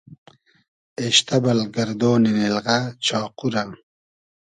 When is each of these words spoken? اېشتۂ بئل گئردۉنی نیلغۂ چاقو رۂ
اېشتۂ 0.99 1.37
بئل 1.43 1.59
گئردۉنی 1.75 2.31
نیلغۂ 2.37 2.77
چاقو 3.05 3.47
رۂ 3.53 3.63